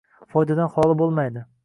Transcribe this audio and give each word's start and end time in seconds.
foydadan 0.35 0.71
xoli 0.77 0.97
bo‘lmaydi. 1.03 1.45